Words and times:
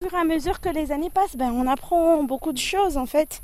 Au 0.00 0.08
fur 0.08 0.16
et 0.16 0.20
à 0.20 0.24
mesure 0.24 0.60
que 0.60 0.68
les 0.68 0.92
années 0.92 1.10
passent, 1.10 1.34
ben, 1.34 1.50
on 1.50 1.66
apprend 1.66 2.22
beaucoup 2.22 2.52
de 2.52 2.58
choses 2.58 2.96
en 2.96 3.04
fait. 3.04 3.42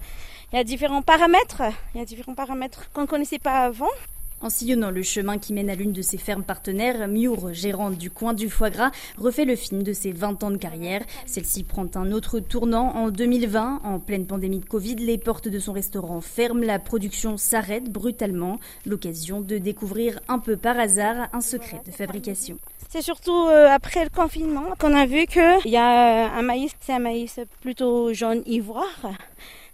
Il 0.53 0.57
y 0.57 0.59
a 0.61 0.63
différents 0.63 1.03
paramètres, 1.03 1.63
il 1.93 1.99
y 1.99 2.01
a 2.01 2.05
différents 2.05 2.37
paramètres 2.37 2.93
qu'on 2.93 3.01
ne 3.01 3.07
connaissait 3.07 3.41
pas 3.41 3.65
avant. 3.65 3.89
En 4.41 4.51
sillonnant 4.51 4.91
le 4.91 5.03
chemin 5.03 5.39
qui 5.39 5.53
mène 5.53 5.71
à 5.71 5.75
l'une 5.75 5.93
de 5.93 6.03
ses 6.03 6.19
fermes 6.19 6.43
partenaires, 6.43 7.09
Miour, 7.09 7.55
gérante 7.55 7.97
du 7.97 8.11
coin 8.11 8.35
du 8.35 8.51
foie 8.51 8.71
gras, 8.71 8.91
refait 9.17 9.45
le 9.45 9.57
film 9.57 9.83
de 9.83 9.93
ses 9.93 10.13
20 10.13 10.43
ans 10.43 10.51
de 10.51 10.57
carrière. 10.57 11.03
Celle-ci 11.25 11.65
prend 11.65 11.87
un 11.95 12.13
autre 12.13 12.41
tournant 12.41 12.95
en 12.95 13.11
2020. 13.11 13.81
En 13.85 13.99
pleine 14.01 14.27
pandémie 14.27 14.59
de 14.59 14.67
Covid, 14.67 14.97
les 14.97 15.19
portes 15.19 15.49
de 15.49 15.59
son 15.59 15.73
restaurant 15.73 16.21
ferment, 16.21 16.65
la 16.65 16.79
production 16.79 17.37
s'arrête 17.37 17.91
brutalement. 17.91 18.59
L'occasion 18.85 19.41
de 19.41 19.59
découvrir 19.59 20.21
un 20.29 20.39
peu 20.39 20.57
par 20.57 20.79
hasard 20.79 21.29
un 21.33 21.41
secret 21.41 21.81
de 21.87 21.91
fabrication. 21.91 22.59
C'est 22.91 23.03
surtout 23.03 23.47
euh, 23.49 23.69
après 23.69 24.05
le 24.05 24.11
confinement 24.11 24.75
qu'on 24.79 24.95
a 24.95 25.07
vu 25.07 25.27
qu'il 25.27 25.73
y 25.73 25.77
a 25.77 26.33
un 26.33 26.43
maïs, 26.43 26.73
c'est 26.81 26.93
un 26.93 26.99
maïs 26.99 27.41
plutôt 27.61 28.13
jaune 28.13 28.43
ivoire 28.47 29.01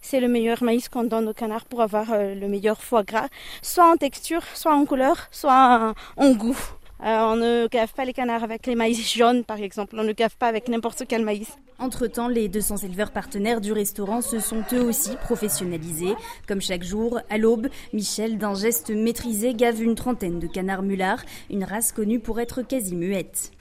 c'est 0.01 0.21
le 0.21 0.29
meilleur 0.29 0.63
maïs 0.63 0.89
qu'on 0.89 1.05
donne 1.05 1.29
au 1.29 1.33
canard 1.33 1.65
pour 1.65 1.83
avoir 1.83 2.13
euh, 2.13 2.35
le 2.35 2.49
meilleur 2.49 2.83
foie 2.83 3.03
gras, 3.03 3.29
soit 3.63 3.91
en 3.91 3.97
texture, 3.97 4.43
soit 4.55 4.75
en 4.75 4.85
couleur, 4.85 5.29
soit 5.31 5.95
en, 6.17 6.33
goût. 6.33 6.59
Euh, 7.03 7.19
on 7.21 7.37
ne 7.37 7.69
gave 7.69 7.93
pas 7.95 8.05
les 8.05 8.13
canards 8.13 8.45
avec 8.45 8.67
les 8.67 8.75
maïs 8.75 9.15
jaunes, 9.17 9.45
par 9.45 9.59
exemple. 9.59 9.97
On 9.99 10.05
ne 10.05 10.13
gave 10.13 10.37
pas 10.37 10.49
avec 10.49 10.69
n'importe 10.69 11.05
quel 11.09 11.25
maïs. 11.25 11.57
Entre-temps, 11.79 12.29
les 12.29 12.49
200 12.49 12.79
éleveurs 12.79 13.11
partenaires 13.11 13.63
du 13.63 13.73
restaurant 13.73 14.21
se 14.21 14.39
sont 14.39 14.63
eux 14.75 14.83
aussi 14.83 15.17
professionnalisés. 15.17 16.15
Comme 16.47 16.61
chaque 16.61 16.83
jour, 16.83 17.21
à 17.31 17.39
l'aube, 17.39 17.69
Michel, 17.95 18.37
d'un 18.37 18.55
geste 18.55 18.91
maîtrisé, 18.91 19.55
gave 19.55 19.83
une 19.83 19.95
trentaine 19.95 20.39
de 20.39 20.47
canards 20.47 20.83
mulards, 20.83 21.23
une 21.48 21.65
race 21.65 21.93
connue 21.93 22.21
pour 22.21 22.39
être 22.39 22.61
quasi 22.61 22.95
muette. 22.97 23.53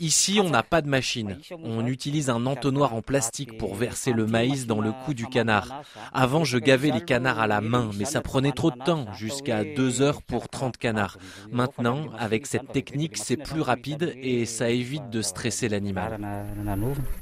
Ici, 0.00 0.40
on 0.42 0.50
n'a 0.50 0.62
pas 0.62 0.80
de 0.80 0.88
machine. 0.88 1.38
On 1.62 1.86
utilise 1.86 2.30
un 2.30 2.46
entonnoir 2.46 2.94
en 2.94 3.02
plastique 3.02 3.58
pour 3.58 3.74
verser 3.74 4.12
le 4.12 4.26
maïs 4.26 4.66
dans 4.66 4.80
le 4.80 4.92
cou 5.04 5.14
du 5.14 5.26
canard. 5.26 5.82
Avant, 6.12 6.44
je 6.44 6.58
gavais 6.58 6.90
les 6.90 7.04
canards 7.04 7.40
à 7.40 7.46
la 7.46 7.60
main, 7.60 7.90
mais 7.98 8.04
ça 8.04 8.20
prenait 8.20 8.52
trop 8.52 8.70
de 8.70 8.78
temps, 8.78 9.06
jusqu'à 9.14 9.64
2 9.64 10.02
heures 10.02 10.22
pour 10.22 10.48
30 10.48 10.76
canards. 10.76 11.18
Maintenant, 11.50 12.06
avec 12.18 12.46
cette 12.46 12.72
technique, 12.72 13.16
c'est 13.16 13.36
plus 13.36 13.60
rapide 13.60 14.14
et 14.22 14.46
ça 14.46 14.70
évite 14.70 15.10
de 15.10 15.22
stresser 15.22 15.68
l'animal. 15.68 16.18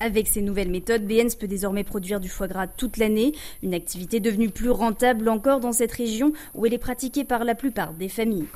Avec 0.00 0.28
ces 0.28 0.42
nouvelles 0.42 0.70
méthodes, 0.70 1.06
BNS 1.06 1.36
peut 1.38 1.48
désormais 1.48 1.84
produire 1.84 2.20
du 2.20 2.28
foie 2.28 2.48
gras 2.48 2.66
toute 2.66 2.96
l'année, 2.96 3.32
une 3.62 3.74
activité 3.74 4.20
devenue 4.20 4.50
plus 4.50 4.70
rentable 4.70 5.28
encore 5.28 5.60
dans 5.60 5.72
cette 5.72 5.92
région 5.92 6.32
où 6.54 6.66
elle 6.66 6.74
est 6.74 6.78
pratiquée 6.78 7.24
par 7.24 7.44
la 7.44 7.54
plupart 7.54 7.92
des 7.92 8.08
familles. 8.08 8.46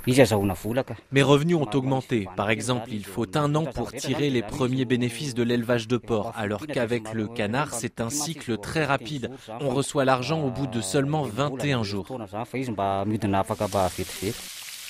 Mes 1.12 1.22
revenus 1.22 1.56
ont 1.56 1.70
augmenté. 1.74 2.28
Par 2.36 2.50
exemple, 2.50 2.90
il 3.00 3.06
faut 3.06 3.34
un 3.34 3.54
an 3.54 3.64
pour 3.64 3.92
tirer 3.92 4.28
les 4.28 4.42
premiers 4.42 4.84
bénéfices 4.84 5.32
de 5.32 5.42
l'élevage 5.42 5.88
de 5.88 5.96
porc, 5.96 6.34
alors 6.36 6.66
qu'avec 6.66 7.14
le 7.14 7.28
canard, 7.28 7.72
c'est 7.72 7.98
un 8.02 8.10
cycle 8.10 8.58
très 8.58 8.84
rapide. 8.84 9.30
On 9.58 9.70
reçoit 9.70 10.04
l'argent 10.04 10.42
au 10.42 10.50
bout 10.50 10.66
de 10.66 10.82
seulement 10.82 11.22
21 11.22 11.82
jours. 11.82 12.06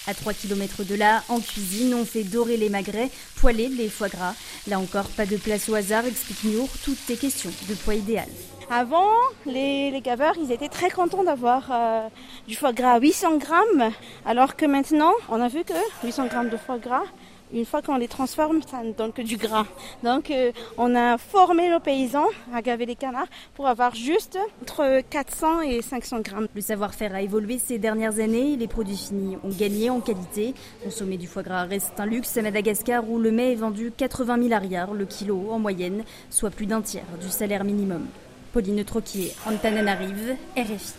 À 0.08 0.14
3 0.14 0.32
km 0.32 0.82
de 0.82 0.94
là, 0.96 1.22
en 1.28 1.38
cuisine, 1.38 1.94
on 1.94 2.04
fait 2.04 2.24
dorer 2.24 2.56
les 2.56 2.68
magrets, 2.68 3.10
poêler 3.36 3.68
les 3.68 3.88
foie 3.88 4.08
gras. 4.08 4.34
Là 4.66 4.80
encore, 4.80 5.06
pas 5.10 5.26
de 5.26 5.36
place 5.36 5.68
au 5.68 5.76
hasard, 5.76 6.04
explique 6.04 6.42
Nour, 6.52 6.68
tout 6.84 6.96
est 7.10 7.16
question 7.16 7.50
de 7.68 7.74
poids 7.74 7.94
idéal. 7.94 8.26
Avant, 8.72 9.10
les, 9.46 10.00
gaveurs, 10.00 10.34
ils 10.36 10.52
étaient 10.52 10.68
très 10.68 10.90
contents 10.90 11.24
d'avoir 11.24 11.68
euh, 11.72 12.08
du 12.48 12.54
foie 12.56 12.72
gras 12.72 12.94
à 12.94 13.00
800 13.00 13.36
grammes, 13.38 13.92
alors 14.24 14.56
que 14.56 14.64
maintenant, 14.64 15.12
on 15.28 15.40
a 15.40 15.48
vu 15.48 15.64
que 15.64 15.74
800 16.04 16.26
grammes 16.26 16.48
de 16.48 16.56
foie 16.56 16.78
gras, 16.78 17.04
une 17.52 17.64
fois 17.64 17.82
qu'on 17.82 17.96
les 17.96 18.08
transforme, 18.08 18.60
ça 18.62 18.82
ne 18.82 18.92
donne 18.92 19.12
que 19.12 19.22
du 19.22 19.36
gras. 19.36 19.66
Donc 20.02 20.30
euh, 20.30 20.52
on 20.78 20.94
a 20.94 21.18
formé 21.18 21.68
nos 21.68 21.80
paysans 21.80 22.26
à 22.54 22.62
gaver 22.62 22.86
les 22.86 22.96
canards 22.96 23.28
pour 23.54 23.66
avoir 23.66 23.94
juste 23.94 24.38
entre 24.62 25.02
400 25.10 25.62
et 25.62 25.82
500 25.82 26.20
grammes. 26.20 26.48
Le 26.54 26.60
savoir-faire 26.60 27.14
a 27.14 27.22
évolué 27.22 27.58
ces 27.58 27.78
dernières 27.78 28.18
années. 28.18 28.56
Les 28.56 28.68
produits 28.68 28.96
finis 28.96 29.36
ont 29.44 29.50
gagné 29.50 29.90
en 29.90 30.00
qualité. 30.00 30.54
Consommer 30.84 31.16
du 31.16 31.26
foie 31.26 31.42
gras 31.42 31.64
reste 31.64 31.98
un 31.98 32.06
luxe 32.06 32.36
à 32.36 32.42
Madagascar 32.42 33.08
où 33.08 33.18
le 33.18 33.30
mets 33.30 33.52
est 33.52 33.56
vendu 33.56 33.92
80 33.96 34.42
000 34.42 34.52
arrières 34.52 34.92
le 34.92 35.04
kilo 35.04 35.48
en 35.50 35.58
moyenne, 35.58 36.04
soit 36.30 36.50
plus 36.50 36.66
d'un 36.66 36.82
tiers 36.82 37.04
du 37.20 37.28
salaire 37.28 37.64
minimum. 37.64 38.06
Pauline 38.52 38.84
Troquier, 38.84 39.32
Antananarive, 39.46 40.36
RFI. 40.56 40.94